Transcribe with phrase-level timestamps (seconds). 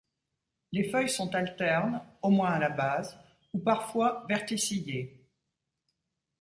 [0.71, 3.15] Les feuilles sont alternes, au moins à la base,
[3.53, 5.29] ou parfois verticillées.